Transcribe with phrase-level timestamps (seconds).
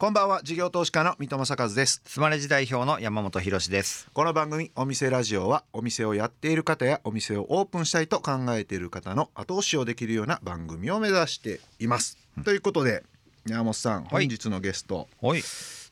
[0.00, 2.00] こんばんは事業投資家の三戸正和です。
[2.06, 4.08] スマレジ代表の山本博です。
[4.12, 13.02] この番組お店ラジオはお店をやっている方やお店をオープンしたいと考えている方の後押しをできるような番組を目指しています、うん、ということで
[13.44, 15.42] 山本さん、本日のゲスト、はい、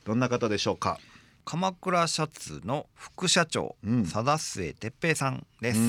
[0.05, 1.01] どんな方でしょうか？
[1.45, 5.81] 鎌倉シャツの副社長、うん、貞末哲平さんです。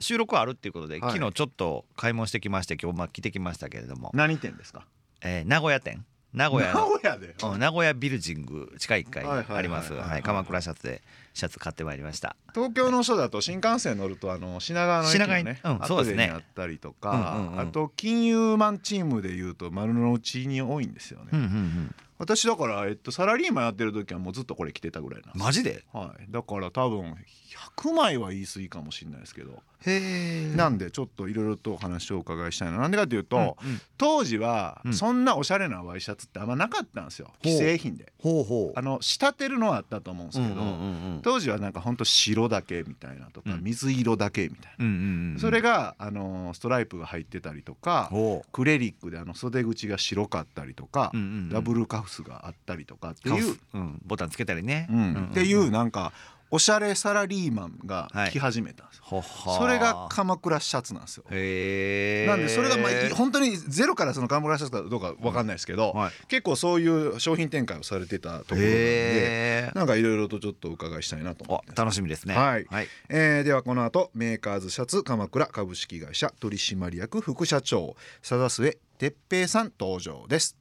[0.00, 4.12] 収録あるっていうことで、はい、昨日ちょっと買い物してきまして今日まあ来てきましたけれども。
[4.14, 4.86] 何店ですか、
[5.20, 6.74] えー、名古屋店名古屋。
[6.74, 9.92] 名古屋で、うん、名古屋ビルジング地下1階あります。
[10.22, 11.02] 鎌倉シャツで
[11.34, 12.36] シャツ買ってまいりました。
[12.54, 16.30] 東京の人だと新幹線乗るとあの品川の駅のねうん、そうですね。
[16.34, 27.14] あったりとか、あと金融マンチームでいうと丸の内に多いんですよね、うんうんうん私だから、えっと、サラリーマンやってる時はもうずっとこれ着てたぐらいなんマジで、はい、だから多分
[27.76, 29.62] 100枚は言い過ぎかもしれないですけど。
[29.86, 32.78] へなんでちょっといろいろとお話をお伺いしたいな。
[32.78, 38.12] なんでかというと、うんうん、当時はそんなおしゃれなワイシャツってあんまなかったんですよ、既製品で。
[38.20, 38.78] ほうほう。
[38.78, 48.10] あの仕立てるのはあったと思うんですけど、うんうんうんうん、当時はなんかほんと白だけみたいなとか、水色だけみたいな、うんうんうん、それがあのストライプが入ってたりとか
[48.52, 54.96] クレリックであの袖口が白かったりとか、うんうんうん、ダブルカフスがあったりとかっていう、うん、ボタンつけたりね、うん。
[54.96, 56.12] うんうん、っていうなんか
[56.50, 61.24] おしゃれサラリーマンが着始めたんですよ、はい、それが鎌倉シャツなんですよ。
[61.24, 71.78] なんでそれがまあ本当にゼロからその鎌倉シャツかどうか分かんないですけど、はい、結構そういう商品展開をされてたところなんでなんかいろいろとちょっとお伺いしたいなと思って。
[71.78, 72.34] 楽しみですね。
[72.34, 80.57] はい、はい、えー、ではこの後メーカーズシャツ鎌倉株式会社取締役副社長貞末哲平さん登場です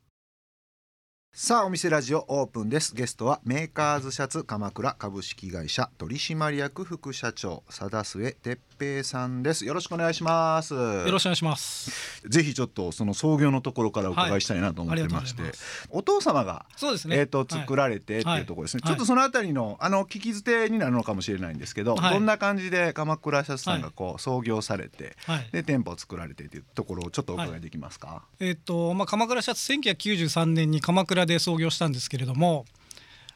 [1.40, 2.96] さあお店ラジオオープンです。
[2.96, 9.64] ゲストはメーカーズシャツ鎌倉株式会社取締役副社長貞末哲平さんです。
[9.64, 10.74] よろしくお願いします。
[10.74, 12.24] よろしくお願いします。
[12.28, 15.52] ぜひちょっとその創業のところからお伺いしたいなと思ってまして、はい、
[15.92, 17.18] お父様がそうですね。
[17.18, 25.16] えっ、ー、と作られてっていうところですね、はい、ちょっとそのあたりのあの聞き捨てになるのかもしれないんですけど、はい、どんな感じで鎌倉シャツさんがこう創業されて、
[25.52, 32.66] で店舗を作られてっていうところをちょっとお伺いできますか、えっ、ー、とまあ鎌倉シャツ1993年に鎌倉で創業したんですけれども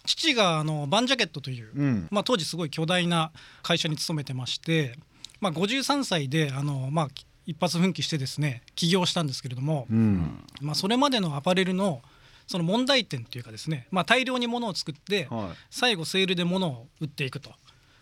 [0.06, 3.32] 父があのバンジャケットという、うん、まあ、当時すごい巨大な
[3.62, 4.96] 会社に勤めてまして、
[5.40, 7.08] まあ、53歳であの、まあ、
[7.46, 12.02] 一発奮起してですね起業したんですけれども、うん、まあ、それまでのアパレルの
[12.48, 17.52] その問題点というかですね、まあ、大量に物を作って、はい、最後セールで物を売っていくと。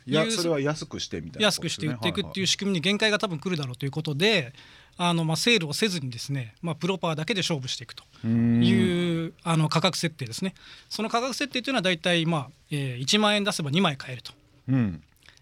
[0.06, 4.54] いやそれは安くしてみたいな、ね、安くして売っていくっていう仕組みに限界が多分来るだろうということで、
[5.02, 10.54] あのまあセールをせずにですね、まあ、プロパーだけで勝負していくというあの価格設定ですね。
[10.90, 14.34] その価格設定というのは大体、まあえー、1万円出せば2枚買えると。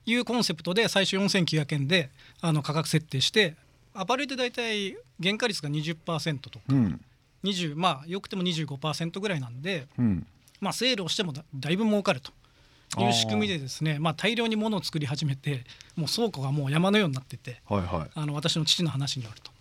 [0.05, 3.55] いうコンセプトで最初4900円であの価格設定して
[3.95, 7.01] アパレルで大体原価率が20%とか、うん、
[7.43, 10.27] 20まあよくても25%ぐらいなんで、うん、
[10.61, 12.31] まあ、セールをしてもだいぶ儲かると。
[12.99, 15.65] いう仕組みでですねまあ、大量に物を作り始めて
[15.95, 19.51] もう倉庫がもう山のようになってて、はいはい、あの私の父の話によると。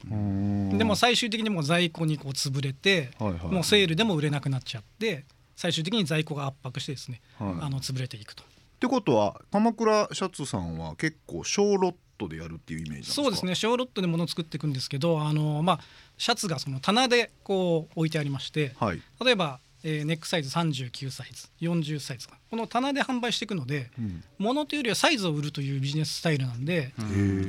[0.78, 5.24] でも最終的にもう在庫にこう潰れて、はいはい、もうセールでも売れなくなっちゃって
[5.56, 8.44] 最終的に在庫が圧迫してですね、はい、あの潰れていくと。
[8.44, 8.46] っ
[8.78, 13.54] てことは鎌倉シャツさんは結構小ロットでやるっていうイメージそうですね。
[13.54, 15.80] 小ロットで物を作っていくんですけどあの、まあ、
[16.18, 26.92] シャツがその棚でこう置いてありまして、はい、例えばえー、ネックサイズ39サイズ40サイズこの棚で販売していくので、うん、物というよりはサイズを売るというビジネススタイルなんで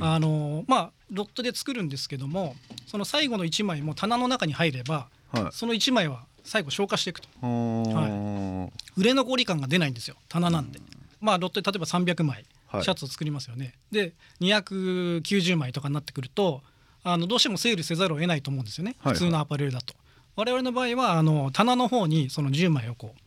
[0.00, 2.54] あのまあロットで作るんですけども
[2.86, 10.14] その最後の1枚も棚の中に入れば、はい、その1枚は最後消化していくと、はい、売れ残り感が出ないんですよ。
[10.28, 10.84] 棚なんで、うん、
[11.20, 12.44] まあロットで例えば300枚
[12.82, 16.62] シャツを作りますよね、はい、で290枚とかになってくると
[17.02, 19.94] あのどうしてもセールせざるを得ないと思うんですよね、普通のアパレルだと。
[20.38, 23.20] 我々の場合はあの棚の方にその10枚をこう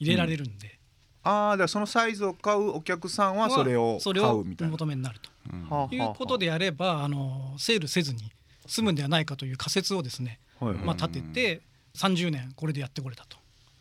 [0.00, 0.78] 入れられるんで、
[1.26, 4.72] うん、ああだそのサイズを買うお客さんはそれを買うみたいな。
[4.72, 8.32] 求めになると、うん、いうことでやればあのセールせずに
[8.66, 11.60] 済むんではないかという仮説をですね、はいはい、まあ、立てて
[11.94, 13.36] 30年これでやってこれたと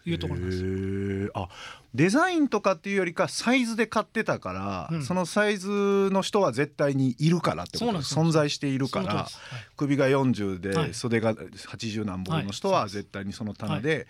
[0.10, 1.32] いうところです。
[1.34, 1.50] あ
[1.94, 7.92] デザインとかっていうよりかサイズで買ってたから、うん、そのサイズの人は絶対にいるからってこと？
[8.00, 9.26] 存在しているから、はい、
[9.76, 14.08] 首が40で袖が80何本の人は絶対にその棚で、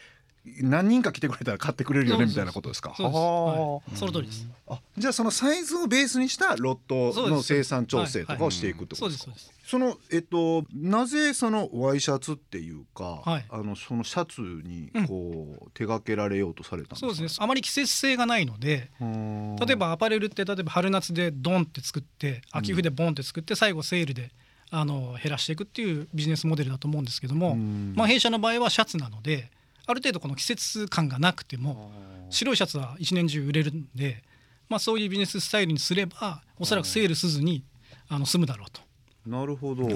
[0.62, 2.94] 何人か来てくれたら買ってくれるよねみたいなことですか？
[2.96, 4.48] その通りです。
[4.68, 9.32] あ、じゃあそのサイズをベースにしたロットの生産調整とかをしていくってことですか？
[9.66, 17.08] そのえっとなぜそのワイシャツっていうか、はい、あのそのシャツにこう、うん、手掛けられようとされたんですか？
[17.08, 17.44] そうですね。
[17.44, 24.32] あまり季節性がないので、例えばアパレルって例えば春夏でドンって作って、秋冬でボンって作って最後セールで。
[24.70, 29.50] あの減らしていくっていうビジネスモデルだと思うんですけども、まあ、弊社の場合はシャツなので
[29.88, 31.92] ある程度この季節感がなくても
[32.30, 34.24] 白いシャツは一年中売れるんで、
[34.70, 37.64] まあ、そういうビジネススタイルにすればおそらくセールせずに
[38.10, 38.82] あの済むだろうと。
[39.26, 39.94] なるほど、はい、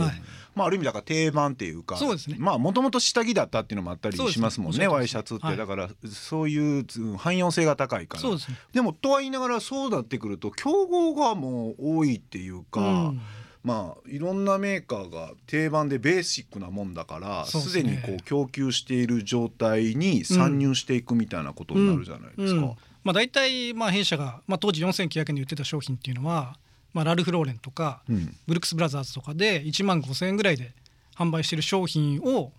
[0.56, 2.36] まあある意味だから定番っていうかそうですね。
[2.38, 4.88] まあもともと下着だったっていうのもあったりしますもんねね。
[4.88, 6.86] ワイシャツって、はい、だからそういう
[7.18, 8.22] 汎用性が高いから。
[8.22, 12.84] そうです、ね、でもとは言いながらそうなってくると競合がもう多いっていうか、う
[13.14, 13.22] ん、
[13.64, 22.60] まあいろんなメーカーが定番でベーシックなもんだからすで、ね、にこう供給している状態に参入していくみたいなことになるじゃないですか。
[22.60, 22.64] うん。
[22.64, 26.58] うん、まあ、大体まあ弊社が、まあ、当時4900円で売ってた商品っていうのは
[26.94, 30.74] まあ、ラルフローレンとか、うん、ブルックス・ブラザーズとかで1万5,000円ぐらいで
[31.16, 32.52] 販売している商品を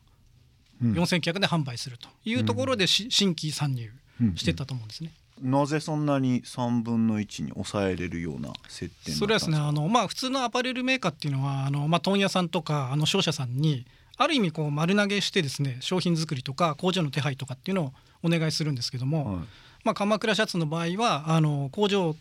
[0.83, 3.91] 4,900円で販売するというところで、新規参入
[4.35, 5.13] してたと思うんですね。
[5.43, 9.57] なぜそんなに3分の1に抑えれるような設定それはですね。
[9.59, 13.85] あの、まあ、普通のアパレルメーカーっていうのはあの、まあ、問屋さんとかあの商社さんに
[14.17, 17.93] ある意味こう丸投げしてですね商品作りとか工場の手配とかっていうのを
[18.23, 19.37] お願いするんですけども、はい、
[19.85, 22.15] まあ、鎌倉シャツの場合はあの工場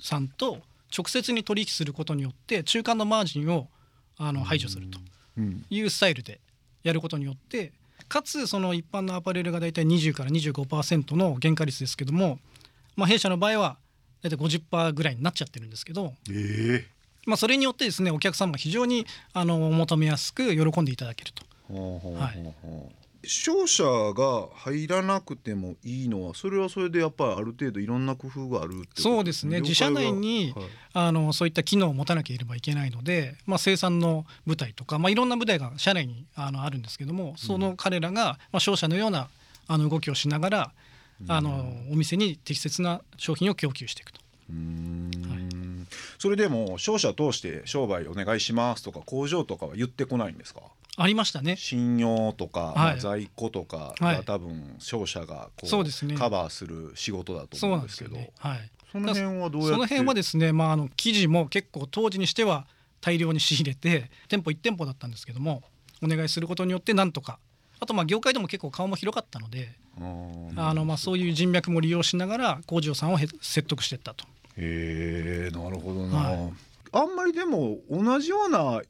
[0.00, 0.58] さんと
[0.96, 3.68] 直接に取引することによって中間のマージンを
[4.16, 4.98] あの排除すると
[5.70, 6.40] いうスタイルで
[6.84, 7.72] やることによって
[8.08, 12.38] かつその一般のアパレルが大体20から25%の原価率ですけども、
[12.98, 13.78] まあ、弊社の場合は
[14.22, 16.84] 大体50%ぐらいになっちゃってるんですけど、えー、
[17.26, 21.46] まあ、それによってですねお客様が非常にあの求めやすく喜んでいただけると。
[21.70, 29.60] はい、商社が入らなくてもいいのはそれはそれでやっぱりある程度いろんな工夫があるそうですね。
[29.60, 30.64] 自社内に、はい、
[30.94, 39.28] あのそういった機能を持たなければいけないので、まあ、生産の部隊とか、まあ、いろんな部隊が社内にあのあるんですけどもその彼らが、まあ、商社のような
[39.68, 40.72] あの動きをしながら、
[41.26, 44.20] あのお店に適切な商品を供給していくと。
[46.18, 50.62] それでも商社通して商売お願いしますとか工場とかは言ってこないんですか？
[50.96, 51.56] ありましたね。
[51.56, 58.16] 信用とか、まあ、在庫とかが多分商社がこうそうです、ね、カバーする仕事だと思うんですけど。
[58.16, 58.32] ね。
[58.38, 62.66] はい、その辺はどうやその辺はですね、まあ、あの記事も結構当時にしては
[63.00, 65.62] 大量に仕入れて店舗1店舗だったんですけども
[66.02, 67.38] お願いすることによってなんとか。
[67.80, 69.76] あとまあ業界でも結構顔も広かったので
[70.56, 74.24] あのまあそういう人脈も利用しながら工場さんを説得していったと。
[74.56, 76.52] へえなるほどな、はい、
[76.92, 78.82] あんまりでも同じような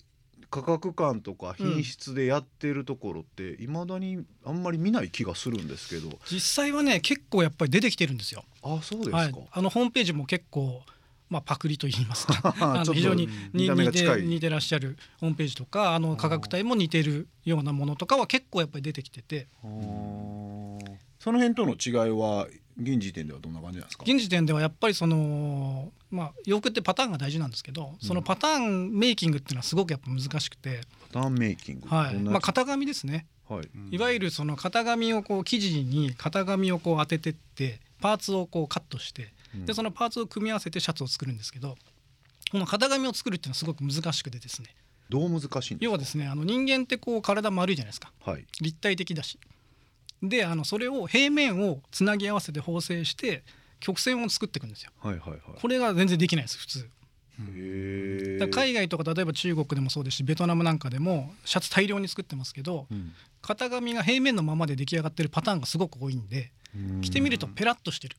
[0.51, 6.19] 価格感とか品質でやってるところっていまだにあんまり見ない気がするんですけど。
[6.31, 8.45] 実際はね結構やっぱり出てきてるんですよ。
[8.63, 10.83] あそうですか、はい、あのホームページも結構
[11.31, 12.55] まあ、パクリと言いますか。
[12.61, 19.47] あの非常に似て似てらっしゃるホームページとかあの価格帯も似てるようなものとかは結構やっぱり出てきてて。
[21.21, 22.47] その辺との違いは
[22.81, 24.05] 現時点ではどんな感じなんですか？
[24.07, 30.81] 現時点ではやっぱりそのまあ洋服ってパターンが大事なんですけど、そのパターンメイキングっていうのはすごくやっぱ難しくて。
[31.13, 31.89] パターンメイキング。
[31.89, 32.15] はい。
[32.15, 39.33] まあ型紙ですね、はい、いわゆるその型紙をこう生地に型紙をこう当ててってパーツをこうカットして、
[39.65, 41.77] でそのパーツを組み合わせてシャツを作るんですけど
[42.51, 44.75] この型紙を作るっていうのはすごく難しくてですね。
[45.11, 49.39] どう難しいん要はですねあの人間ってこう体丸いじゃないですか、はい、立体的だし。
[50.23, 53.45] であのそれを平面をつなぎ合わせて縫製して
[53.81, 54.91] 曲線を作っていくんですよ。
[54.99, 56.91] はいはいはい、これが全然できないです普通。
[58.51, 63.13] 海外とか例えば中国でもそうですしベトナムなんかでもシャツ大量に作ってますけど、うん、
[63.43, 66.51] 型紙が平面のままで出来上がってるパターンがすごく多いんで
[67.01, 68.17] 着てみるとペラッとしてる、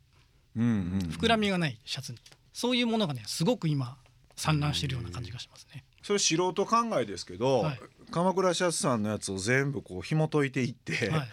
[0.57, 2.19] 膨らみがないシャツに。
[2.53, 3.97] そういうものがねすごく今
[4.35, 5.83] 散乱してるような感じがしますね。
[6.01, 7.79] それ素人考えですけど、はい、
[8.09, 11.27] 鎌倉シャツさんのやつを全部こう紐解いていって、はい、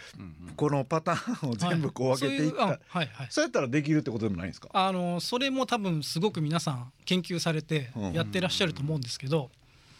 [0.56, 4.68] このパターンを全部こう分けていった、はい、はいはい、そうやったらできるってことでもないんですか？
[4.73, 9.50] あのそれも多分すごく皆さん研究されてやってらっしゃると思うんですけど、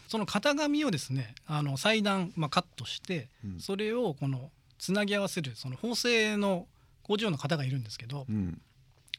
[0.09, 6.67] その型紙をですねあの裁断、まあ、カットして、うん、それをこのつなぎ合わせるその縫製の
[7.03, 8.59] 工場の方がいるんですけど、うん、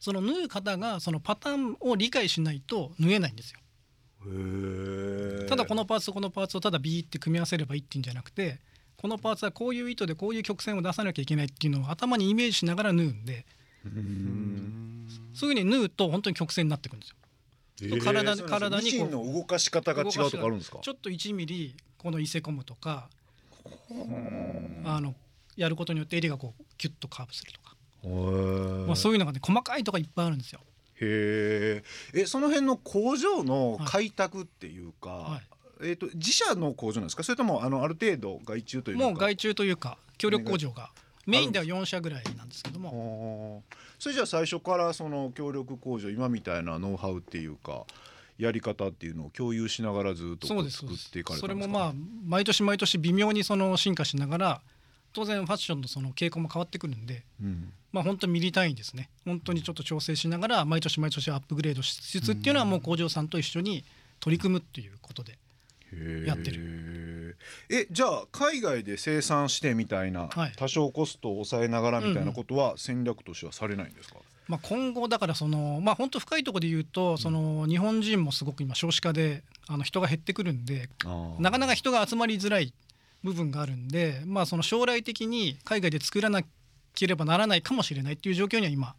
[0.00, 3.60] その縫う方がそのパターンを理解しないと縫えないんですよ。
[5.48, 8.58] ただこのパーツとこのパーツをただビーって組み合わせればいいっていうんじゃなくて
[8.96, 13.46] このパーツはこういう糸でこういう曲線を出さなきゃいけないっていうのを頭にイメージしながら縫うんで
[15.34, 17.16] そういうふうに縫うと本当に曲線になってくるんですよ。
[18.02, 20.80] 体体にこう動かし方が違うとかあるんですか？
[20.82, 23.08] ちょっと1ミリこの伊勢込むとか？
[24.84, 25.14] あの
[25.56, 27.67] やることによって襟がこうキュッとカーブするとか、
[28.04, 30.60] まあ、そういうのがね細かいとかいっぱいあるんですよ。
[31.00, 31.82] へ
[32.14, 35.42] えその辺の工場の開拓っていうか、はい、
[35.82, 37.22] えーと、自社の工場なんですか？
[37.22, 39.04] それともあのある程度外注というか。
[39.04, 40.90] もう外注というか協力工場が
[41.26, 43.62] メインでは4社ぐらいなんですけども。
[43.98, 47.84] それじゃあ最初からその協力工場今みたいなノウハウっていうか
[48.38, 51.36] やり方っていうのを共有しながらずっと作っていかれたんですか？
[51.40, 51.92] それもまあ
[52.24, 54.60] 毎年毎年微妙にその進化しながら
[55.18, 59.10] 当然ファッションのその傾向も変わってくるんで、うん、まあ本当ミリ単位ですね。
[59.24, 63.84] 本当にちょっと調整しながら毎年毎年アップグレードしつつっていうのはもう工場さんと一緒に
[64.20, 65.36] 取り組むっていうことで
[66.24, 67.36] やってる。
[67.68, 80.88] えじゃあ海外で生産してみたいな、はい、多少コストを抑えながらみたいなことは戦略としてはされないんですか、まあ、今後だからそのまあ本当深いところで言うとその日本人もすごく今少子化であの人が減ってくるんで
[81.40, 82.72] なかなか人が集まりづらい
[83.22, 86.42] 部分があるんでまあその将来的に海外で作らな
[86.94, 88.94] ければならないかもしれないっていう状況には今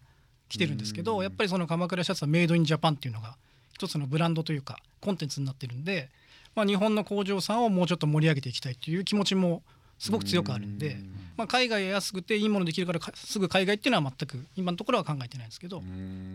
[0.50, 3.36] 来てるんですけどやっぱりその鎌倉シャツはメイドインジャパンっていうのが
[3.74, 6.10] 一つのブランドというかコンテンツになってるんで
[6.56, 9.64] まあ、日本の工場さんをもうちょっと盛り上げていきたいという気持ちも
[9.98, 10.98] すごく強くあるんで、
[11.38, 15.82] まあ、海外は安くていいものできるからすぐ海外っていうのは全く今のところは考えてないんですけど、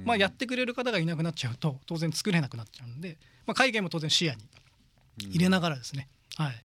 [0.04, 4.38] まあ、やってくれる方がいなくなっちゃうと当然作れなくなっちゃうんで、まあ、海外も当然視野に
[5.18, 6.08] 入れながらですね。
[6.36, 6.64] はい、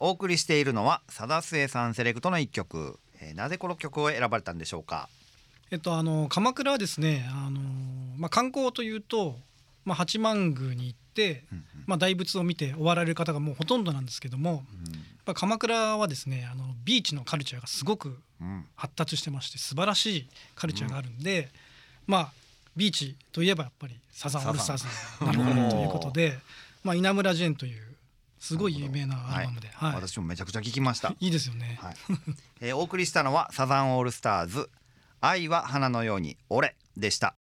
[0.00, 5.08] お送りしているのは貞末さんセレクトの一曲、えー、なぜこの曲を選ばれたんでしょうか？
[5.70, 7.60] えっとあの鎌倉はですねあの、
[8.18, 9.36] まあ、観光というと、
[9.84, 14.64] まあ、八幡宮に行って、うんまあ、大仏を見て終わられる方がもうほとんどなんですけども、
[15.26, 18.18] うん、鎌倉はですねあのビーチのカルチャーがすごく
[18.76, 21.48] 発達してまして素晴らしいカルチャーがあるんで、
[22.08, 22.32] うん、まあ
[22.76, 24.84] ビーチといえばやっぱりサザンオールスターズ
[25.24, 26.38] なのかなということで、
[26.84, 27.91] まあ、稲村ジェーンという
[28.42, 29.92] すごい有名なアルバムで、はい。
[29.92, 31.14] はい、私もめちゃくちゃ聞きました。
[31.20, 31.94] いいですよね、はい。
[32.60, 34.68] えー、お送りしたのはサザンオールスターズ。
[35.20, 37.36] 愛は花のように俺でした。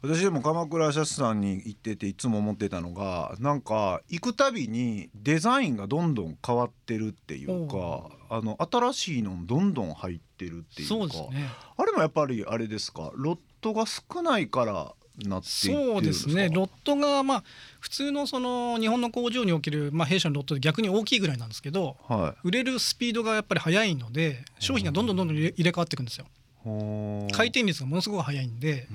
[0.00, 13.12] 私でも鎌倉シャツさんに行ってていつも思ってたのがなんか行くたびにデザインがどんどん変わってるっていうかあの新しいのどんどん入ってるっていうか、ね、あれもやっぱりあれですか？
[13.14, 16.48] ロットが少ないからなってそうですね。
[16.52, 17.44] ロットがまあ
[17.80, 26.26] 普通のその日本の工場におけるまあ弊社のロットで逆に大きいぐらいなんですけど、はい、売れるスピードがやっぱり速いので商品がどんどんどんどん入れ替わっていくんですよ。
[26.64, 28.88] 回転率がものすごく速いんで、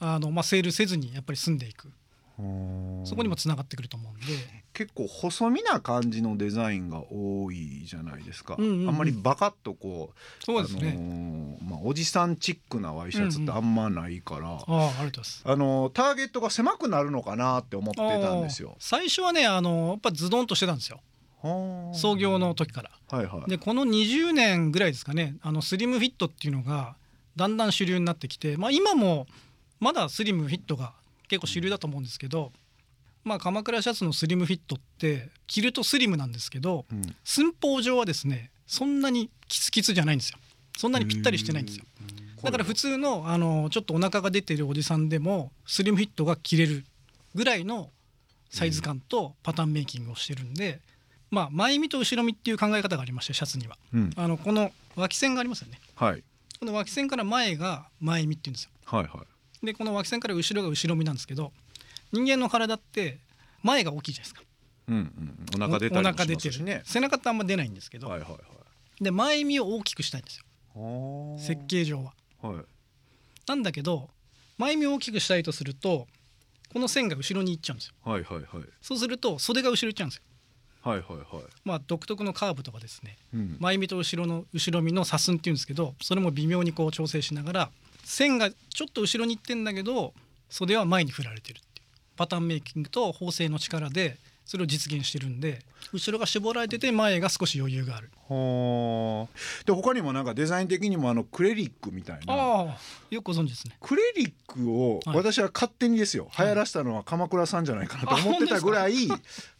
[0.00, 1.90] あの、まあ、セールせずにやっぱり住んでいく。
[3.04, 4.26] そこにもつながってくると思うんで。
[4.74, 11.35] 結構細身な感じのデザインが多いじゃないですか、うんうんうん、あんまりバカッとこうそうですね、あのー、
[11.66, 14.92] まあ、おじさんチックなワイシャツってあんまないから、うんうん、あ
[15.44, 18.76] あのー、ターゲットが狭くなるのかなって思ってたんですよ。
[18.78, 21.00] 最初はねあのー、やっぱズドンとしてたんですよ。
[21.92, 26.96] 創業の時から、はいはい、でこの20年ぐらいですかねあのスリムフィットっていうのが
[27.36, 29.26] だんだん主流になってきて、まあ、今も
[29.78, 30.92] まだスリムフィットが
[31.28, 32.52] 結構主流だと思うんですけど、
[33.22, 40.38] まあ、鎌倉シャツのスリムフィットって着るとスリムなんですけど、うん、寸法上はですねそんなにキツキツじゃないんですよ
[40.76, 41.84] そんなにぴったりしてないんですよ。
[42.42, 46.84] だから普通のあのちょっとお腹が出てるおじさんでもスリムフィットが着れる
[47.34, 47.90] ぐらいの
[48.50, 50.80] サイズ感とパターンメイキングをしてるんで、
[51.30, 56.22] まあ、前身と後ろ身っていう考え方がありましてシャツには、うん、あのこの脇線がありますよね、はい、
[56.60, 59.24] この脇線から前が前身っていうんですよ、はいは
[59.62, 61.52] い、でこの脇線から後ろが後ろ身なんですけど
[62.12, 63.18] 人間の体って
[63.62, 64.42] 前が大きいじゃないですか。
[64.88, 66.82] うんうん、お腹出たりもしますしね。
[66.84, 68.38] 背中ってあんま出ないんですけど、はいはいは
[69.00, 70.44] い、で前身を大きくしたいんですよ
[71.38, 72.14] 設計上は。
[72.42, 72.64] はい、
[73.46, 74.10] なんだけど
[74.58, 76.06] 前身を大きくしたいとすると
[76.72, 77.94] この線が後ろに行っちゃうんですよ。
[78.04, 78.46] はいはいはい、
[78.82, 80.22] そうすると袖が後ろ行っちゃうんですよ。
[80.82, 81.44] はいはいはい。
[81.64, 87.70] まあ、独特のカーブとかですね、うん、前身と後ろの後ろ身の差寸っていうんですけどそれも微妙にこう調整しながら
[88.04, 90.14] 線がちょっと後ろに行ってんだけど
[90.48, 91.86] 袖は前に振られてるっていう。
[92.16, 94.16] パターンメイキングと縫製の力で
[94.46, 95.58] それを実現してるんで
[95.92, 98.10] 後ろが絞られてて前が少し余裕がある。
[98.28, 99.28] は
[99.64, 102.34] で他にもなんかデザイン的にもあのクレリックみたいな。
[102.34, 102.78] あ
[103.10, 103.76] よくご存知ですね。
[103.80, 108.94] クレリックを私は勝手にですよ、はい、流行らしたのは鎌倉さんじゃないかなと思ってたぐらい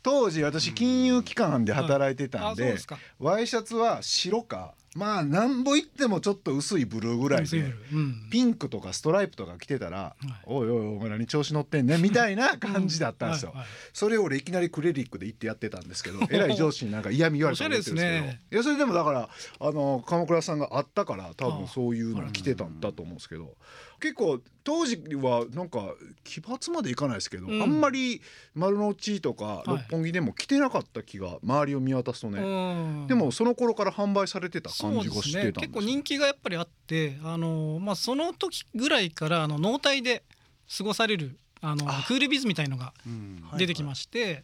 [0.03, 2.79] 当時私金融機関で働いてたんで、はい、
[3.19, 7.59] ワイシャツは白かまあなんぼ言ってもちょっと薄いブルーぐらいで、
[7.93, 13.55] うん、ピンクとかストライプとか着てたら「はい、おいおいお前何調子乗ってんね」みたいな感じだったんですよ。
[13.93, 19.29] それを俺いきなりクレリックで言ってやってたんですけど えらい上司になんか嫌味言われたんですけど、ね、いやそれでもだから
[19.61, 23.55] あの鎌倉さんがあったから多分そういうの着てたんだと思うんですけど。
[24.01, 28.21] 結構当時はなんか奇抜までいかないですけど、うん、あんまり
[28.55, 40.25] 丸の内とか六本木でも着てなかった気が周りを見渡すとね、はい、でもその頃から販売されてた感じがしてたんです、ね、結構人気がやっぱりあってあの、まあ、その時ぐらいからあの納体で
[40.77, 42.93] 過ごされるあのクールビズみたいのが
[43.57, 44.41] 出てきまして、うんはいは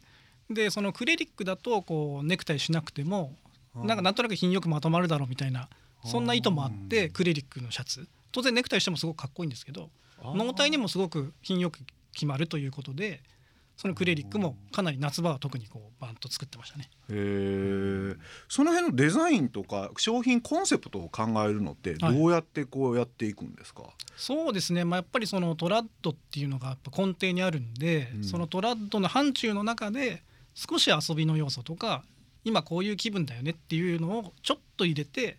[0.50, 3.34] い、でそのクレリックだとこうネクタイしなくても
[3.74, 5.68] なんかなんとなく品よくまとまるだろうみたいな
[6.04, 9.90] そんな意図もあってクレリックのシャツ当然ネクタイしてもすごくかっこいいんですけど
[10.22, 11.80] 納体にもすごく品よく
[12.12, 13.20] 決まるということで
[13.76, 16.90] そのクレリックもかなり夏場は特にこうバンと作ってましたね。
[17.10, 18.16] へえ。
[18.48, 23.82] その辺のデザインとか商品コンセプトを考えるのってどうやってこうやっていくんですか？
[23.82, 24.84] はい、そうですね。
[24.84, 30.22] まあやっぱりそのトラッドっていうのがやっぱ根底にあるんで、うん、そのトラッドの範疇の中で
[30.54, 32.04] 少し遊びの要素とか
[32.44, 35.38] 今こういう気分だよねっていうのをちょっと入れて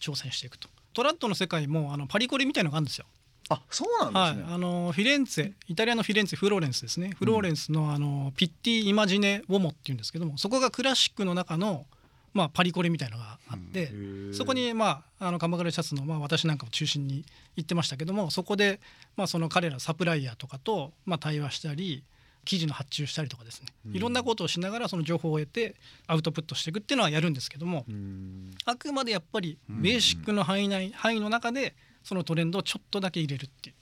[0.00, 0.68] 挑戦していくと。
[0.92, 3.06] トラッドの世界もあのパリコレみたいのがあるんですよ。
[3.48, 7.10] あそうなんですね、はい、あのフィレンツェイタリアのフィレンツェフローレンスですね。
[7.18, 11.86] フローレンスのあのピッティ・イマジネ・ウォモっていうんですけどもそこがクラシックの中の
[12.34, 17.24] まあ、パリコレみたいのがあって、うん、そこに、まあ、あの鎌倉シャツの、まあ、私なんかを中心に
[17.56, 18.80] 行ってましたけどもそこで、
[19.16, 22.02] まあ、その彼らサプライヤーとかと、まあ、対話したり
[22.44, 33.76] 記事の発注したりとかですね、いろんなことをしながらその情報を得てアウトプットしていくっていうのはやるんですけども、うん、あくまでやっぱりベーシックの範囲内、範囲の中でそのトレンドをちょっとだけ入れるっていう。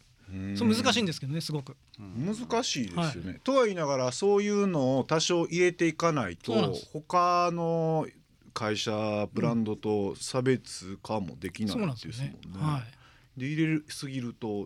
[0.56, 1.76] そう難しいんですけどねすごく。
[1.98, 8.06] 難しいですよね、はい、とは言いながらそういうのを多少入れていかないと他の
[8.54, 12.36] 会社ブランドと差別化もできないですもんね。
[12.60, 12.99] はい
[13.40, 14.64] で入れすぎると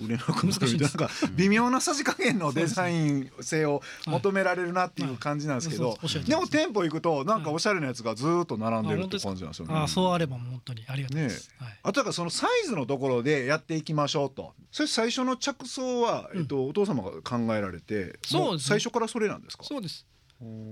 [0.00, 0.88] 売れなくなるみたいな。
[0.88, 5.96] か微妙なさじ加減のデザイン性を求められるなっていう感じなんですけど
[6.26, 9.74] でも店舗行くとなんかおしゃれなやつがずっと並んでるって感じなんですよね。
[9.76, 11.50] あそうあれば本当にありがたいです。
[11.82, 14.54] あとはそのサイズのところでやっていきましょうと。
[14.72, 19.64] それ最初の着想は、えっと、お父様が考えられて、そう最初からそれなんですか？
[19.64, 20.06] そうです。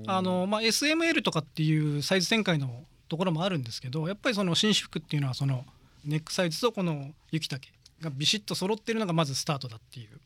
[0.07, 5.65] あの、まあ、SML とかっていうサイズ展開のところもあるんですけどやっぱりその紳士服っていうのはその
[6.05, 7.69] ネックサイズとこの雪丈
[8.01, 10.21] がビシッと揃ってるのがまずスタートだっていう。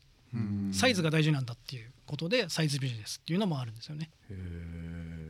[0.73, 4.11] サイズが大事なんだっていうことでサイズビジネスっていうのもあるんですよね。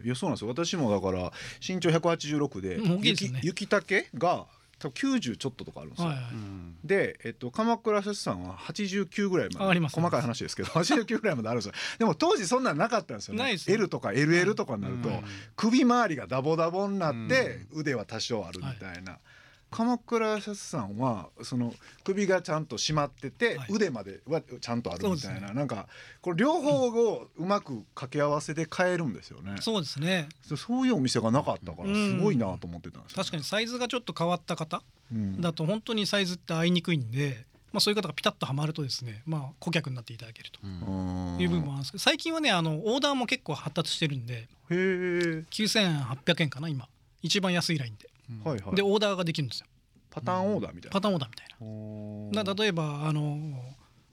[0.05, 0.49] いやそうなんですよ。
[0.49, 1.33] 私もだから
[1.67, 4.47] 身長186で雪,、ね、雪丈が
[4.79, 6.09] 多分90ちょっととかあるんですよ。
[6.09, 9.81] はいはい、で、えっと、鎌倉節さんは89ぐらいまで。
[9.81, 11.73] 細かい話ですけど 89ぐらいまであるんですよ。
[11.99, 13.57] でも当時そんなんなかったんですよね。
[13.67, 15.11] L とか LL とかになると、
[15.57, 19.13] 首周りがダボダボになって、腕は多少あるみたいな。
[19.13, 19.21] はい
[19.71, 25.87] 鎌倉シャツさんはその首がちゃんと締まってて、はい、腕まではちゃんとあるみたいな、ね、なんか
[26.23, 29.57] これ両方をうまく掛け合わせで買えるんですよね。
[29.61, 30.29] そうですね。
[30.43, 37.47] そういうお店がなかったからすごいなと思ってたんです、ね、確かにサイズがちょっと変わった方だと本当にサイズって合いにくいんで。
[37.71, 46.89] まあ、そういう方がピタッとはまるとですね、まあ、顧客になっていただけるという部分もあるんですけど最近はねあのオーダーも結構発達してるんで9800円かな今。
[47.23, 48.09] 一番安いラインで
[48.45, 49.67] はいはい、でオーダーができるんですよ。
[50.11, 52.55] パターンオーダーみたいな、パターンオーダーみたいな。
[52.55, 53.39] 例えばあの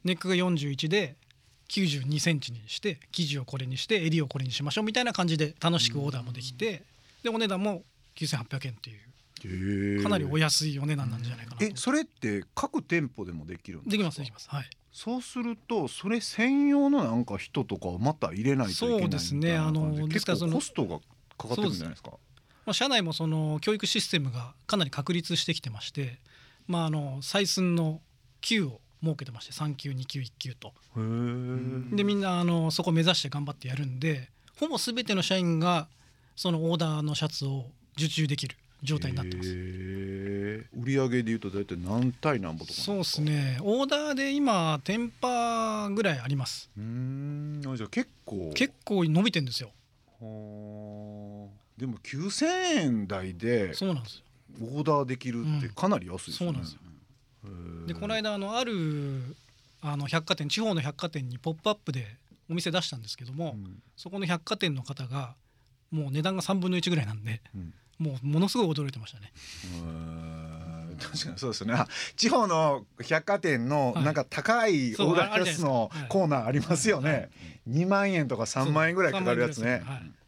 [0.03, 1.15] ネックが41で
[1.69, 6.83] 92センチにして生地をこれにして襟をこれにしましょうみたいな感じで楽しくオーダーもできて
[7.23, 7.81] でお値段も
[8.15, 8.93] 9800円ってい
[9.99, 14.49] うかなりお安いお値段なんじゃないかなえそれって各店舗でもできるんできますできます。
[14.49, 14.69] はい。
[14.91, 19.57] そうするとそれ専用のなんか人とかをまた入れないといけないそうですね。
[19.57, 20.99] あの結構コストが
[21.37, 22.11] かかってくるんじゃないですか？
[22.65, 26.19] まあ、社内もその教育システムがかなり確立してきてまして、
[26.67, 28.01] まあ、あの採寸の
[28.41, 30.73] 級を設けてまして3級2級1級と。
[30.95, 35.87] でみんなあのそこ目指して頑張ってやるんでほぼ全ての社員が
[36.35, 37.65] そのオーダーのシャツを
[37.97, 39.49] 受注できる状態になってます。
[40.73, 43.57] 売上でいうと大体何対何歩とかそうですね。
[43.61, 46.69] オーダーで今店舗ぐらいあります。
[46.77, 47.61] うん。
[47.61, 48.51] じゃあ結構。
[48.53, 49.71] 結構伸びてんですよ
[51.77, 52.45] でも9,000
[52.81, 54.23] 円台でそうなんですよ。
[54.61, 56.79] オーダーできるってかなり安いですね、うん、そうなんですよ。
[57.87, 59.35] でこの間あのある
[59.81, 62.17] あの百貨店地方の百貨店に「ポップアップで
[62.49, 65.35] お店出したんですけども、うん、そこの百貨店の方が
[65.91, 69.31] もう値段が3分の1ぐらいなんで、うん、もうものすごい驚いてましたね。
[70.97, 71.75] 確かにそうですね。
[72.15, 77.17] 地方の百貨店のなんか高いオーダーのコーナーありますよね、は
[77.73, 79.83] い、2万円とか3万円ぐらいかかるやつね。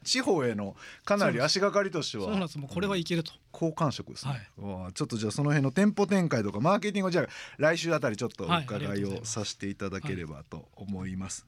[0.08, 2.58] 地方へのかなり足がかりとしてはそうなんです。
[2.58, 11.46] もうこれはいけると、好感触ですね、はい、ちょっとじゃあその辺の店舗展開とかマーケティングをじゃあ来週あたりちょっとお伺いをさせていただければと思います、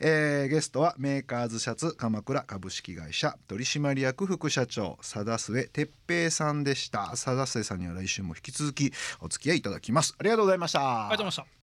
[0.00, 7.08] はい、えー、ゲストはメーカーズシャツ鎌倉株式会社取締役副社長佐田末哲平さんでした。
[7.10, 10.14] 佐田末さんには来週も引き続きお付き合いいただきます。
[10.18, 10.80] ありがとうございました。
[10.80, 11.63] ありがとうございました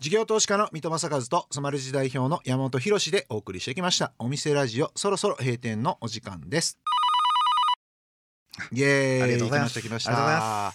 [0.00, 4.14] 事業投資家の三戸正和とスマルジ代表の山本博でお送りしてきました。
[4.18, 6.80] お店ラジオそろそろ閉店のお時間です。
[8.72, 9.22] イエーイ。
[9.22, 10.72] ありがとうございました来ました。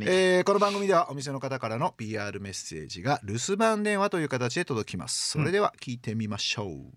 [0.00, 5.30] えー、この番組ではお店の方からの PR メッセージが留守番電話という形で届きます。
[5.30, 6.92] それでは聞いてみましょう、うん、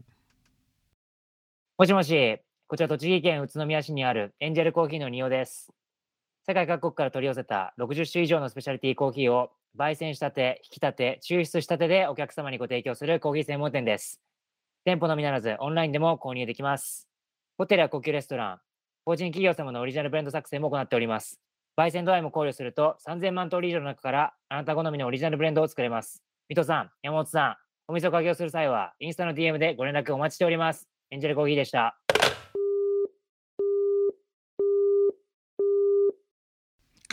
[1.78, 5.72] もしもしこちら栃木県宇都宮市にあるエンジェルコーヒーの仁王です。
[6.48, 14.20] 世界各国から取り寄せた60種以上のスペシャリティコーヒーを焙煎したて、引き立て、抽出したてでお客様にご提供するコーヒー専門店です。
[14.86, 17.08] 店舗のみならずオンラインでも購入できます。
[17.58, 18.60] ホテルや高級レストラン、
[19.06, 21.40] 法人企業様のオリジナルブレンド作成も行っております。
[21.78, 26.24] 焙煎度合いも考慮すると3000万通り以上の中からあなた好みのオリジナルブレンドを作れます。
[26.50, 27.56] 水戸さん、山本さん、
[27.88, 30.88] お店を開業する際はインスタの DM でご連絡お待ちしております。
[31.12, 32.07] エンジェルコーヒーでした。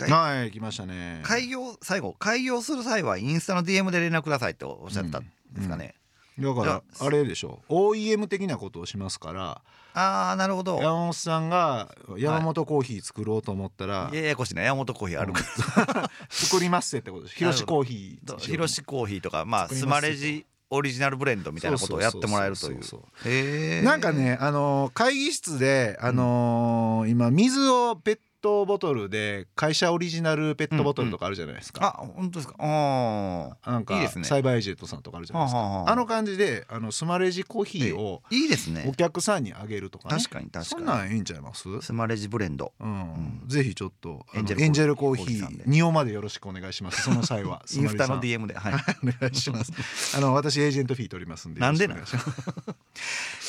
[0.03, 1.21] はい来ましたね。
[1.23, 5.95] 開業最後開業する際はインスタの DM で連絡くださいっておっしゃったんですかね、
[6.37, 6.47] うん。
[6.49, 9.63] うん、だからあれでしょ OEM 的なことをしますから。
[9.97, 10.79] ああなるほど。
[10.79, 15.41] 山本さんが山本コーヒー作ろうと思ったら、はい、ややこしいな山本コーヒーあるか
[15.87, 23.85] ら、 作りますってことです広しコーヒー広しコーヒーとかまあスマレジオリジナルブレンドみたいなことをやってもらえるという。
[23.85, 32.55] なんかねあの会議室であのー、今水をペットボトルで会社オリジナルペットボトルとかあるじゃないですか、うんうん、あ本当ですか？
[32.59, 34.25] あなんかいいですね。
[34.27, 35.97] サイバーエージェントさんとかあるじゃないですか、はあはあ、あ。
[35.97, 38.85] の感じであのスマレジコーヒーをいいですね。
[38.87, 40.65] お客さんにあげるとか、ね、確かに確かに。
[40.67, 41.81] そんなんいいんちゃいます？
[41.81, 47.01] スマレジブレンド、うん、うん、ぜひちょっとエンジェルコーヒー仁尾までよろしくお願いします。
[47.01, 49.73] その際は インスタの DM で、はい、 お願いします。
[50.15, 51.97] あの私エージェントフィー取りますんでなんでな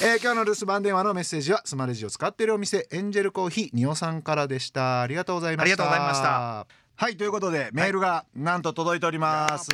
[0.02, 5.64] えー、今日の留守番電話のメッセージはスマレジを使っているお店エンジェルコーヒー仁尾さんからでしたありがとうございました。
[5.64, 6.68] ありがとうございました。
[6.98, 9.70] はいということでメールがなんと届いております、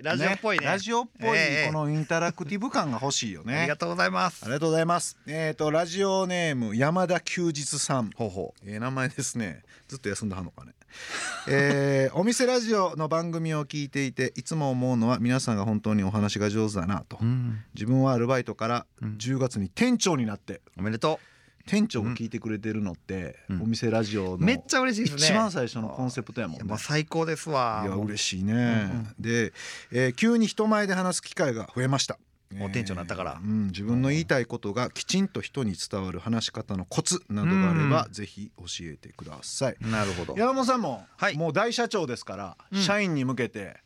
[0.00, 3.58] ラジオっぽいね、ね、ラジオっぽい、このインタラクティブ感が欲しいよね。
[3.58, 4.44] ありがとうございます。
[4.44, 5.18] ありがとうございます。
[5.26, 8.10] えっ、ー、とラジオネーム山田休日さん。
[8.14, 8.70] ほうほう。
[8.70, 9.64] ええー、名前ですね。
[9.88, 10.72] ずっと休んだはんのかね。
[11.48, 21.27] えー、お店ラジオの番組を聞いていていつも思うのは皆さんが本当にお話が上手だなと、うん、自分はアルバイトから10月に店長になって、おめでとう
[21.68, 25.26] 店長が聞いてくれてるのって、うん、お店ラジオのめっちゃ嬉しいですね。
[25.28, 26.74] 一番最初のコンセプトやもんね。
[26.78, 27.82] 最高ですわ。
[27.84, 29.52] いや嬉しいね、うんうん、で、
[29.92, 32.18] えー、急に人前で話す機会が増えました。
[32.60, 39.76] お店長になったから、うん、自分の言いたいことがきちんと人に伝わる話し方のコツなどがあれば、ぜひ教えてください。
[39.80, 40.34] なるほど。
[40.34, 43.78] 山本さんも、はい、もう大社長ですから、社員に向けてあ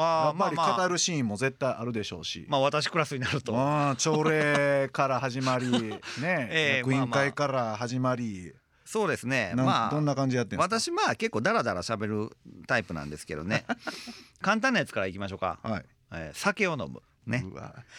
[0.00, 3.52] やっぱり語るシーンも絶対あるでしょうし、まあ、私クラスになると。
[3.96, 6.00] 朝礼から始まりね、
[6.50, 8.52] えー、役員会から始まり、
[8.84, 9.52] そうですね。
[9.56, 12.36] まあどんな感じやってん私まあ結構ダラダラ喋る
[12.68, 13.64] タイプなんですけどね。
[14.40, 15.84] 簡単なやつからいきましょうか、はい。
[16.12, 17.02] えー、酒を飲む。
[17.26, 17.44] ね。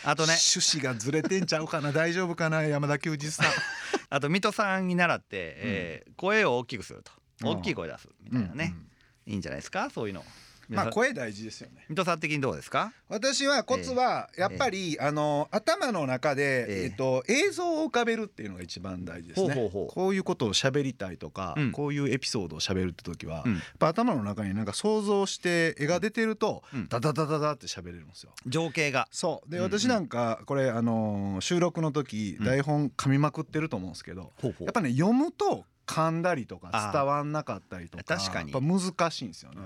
[0.05, 0.37] あとね。
[0.53, 1.91] 趣旨がずれてんちゃうかな？
[1.93, 2.63] 大丈夫かな？
[2.63, 3.47] 山田久司さん。
[4.09, 5.25] あと水戸さんに習って、
[5.57, 7.11] えー、声を大きくすると。
[7.43, 9.89] 大きい声出すみたいなね、うんうん、いいんじゃないですか？
[9.89, 10.23] そういうの。
[10.69, 11.85] まあ声大事ですよね。
[11.89, 12.91] 水戸さん的にどうですか？
[13.09, 19.69] 私はコツはやっぱり、あの頭の中で、えっと映像を浮かべるっていうのが一番大事ですね。
[19.71, 23.45] こういうことを喋りたいとか、こういうエピソードを喋るって時は、やっ
[23.79, 28.31] ぱ頭の中になんか想像して絵が出てると、ダダダダダって喋れるんですよ。
[28.45, 29.07] 情景が。
[29.11, 29.51] そう。
[29.51, 39.57] で私なんかこれあの収録の時台本噛みまくってると思うんですけど、やっぱね読むと噛んだりとか伝わんなかったりとか確かにやっぱ難しいんですよね。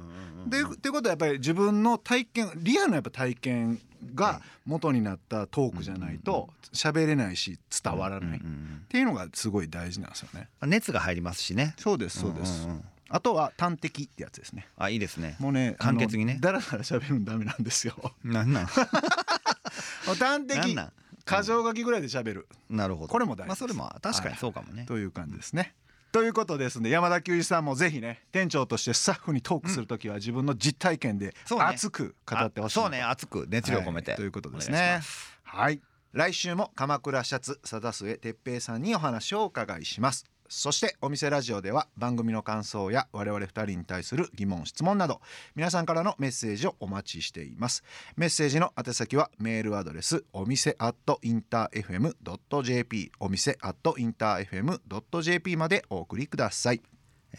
[0.47, 3.79] でっていうことはやっぱり自分の体験リアルなやっぱ体験
[4.15, 8.41] が元になったトークじゃないと喋れないし伝わらないっ
[8.87, 10.47] ていうのがすごい大事なんですよね。
[10.61, 11.73] 熱が入りますしね。
[11.77, 12.67] そうですそうです。
[13.09, 14.67] あとは端的ってやつですね。
[14.77, 15.35] あいいですね。
[15.39, 16.37] もうね簡潔にね。
[16.39, 17.95] だらだら喋るのダメなんですよ。
[18.23, 18.65] なんなん？
[20.19, 20.77] 端的。
[21.23, 22.47] 箇条書きぐらいで喋る。
[22.69, 23.07] なるほど。
[23.09, 23.47] これも大事。
[23.47, 24.85] まあそれも確かにそうかもね。
[24.85, 25.73] という感じですね。
[26.11, 26.89] ということですね。
[26.89, 33.01] 山田久司さんもぜひね店長としてスタッフにトークする時は自分の実体験で熱く語ってほしい、そうね。
[33.01, 35.01] 熱く熱量込めて、はい、ということですね。
[35.43, 35.81] はい。
[36.13, 45.21] 来週も鎌倉シャツ貞末哲平さんにお話をお伺いしますそしてお店ラジオでは番組の感想や我々2人に対する疑問質問など
[45.55, 47.85] 皆さんからのメッセージをお待ちしています。
[48.17, 56.81] メッセージの宛先はメールアドレスお店アットインター FM.jp お店アットインター FM.jp までお送りください。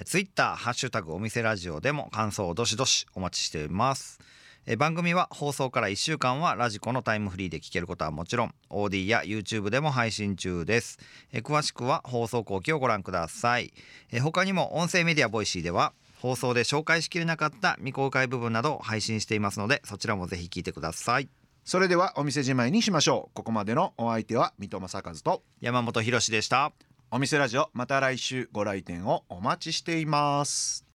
[0.07, 4.20] ツイッターハッシュタグお店ラジオでも感想をどしどしお待ちしています。
[4.64, 11.01] え番組は放送から1週間はラジコのタイムフリーで聞けることはもちろん AuDee や YouTube でも配信中です。
[11.33, 13.72] え詳しくは放送後記をご覧ください。
[14.12, 21.29] え他にも音声メディアボイシーでは放送で紹介しきれなかった未公開部分などを配信していますのでそちらもぜひ聞いてください。
[21.64, 23.35] それではお店じまいにしましょう。
[23.35, 26.72] ここまでのお相手は三戸政和と山本博でした。
[27.14, 30.87] お店ラジオまた来週ご来店をお待ちしています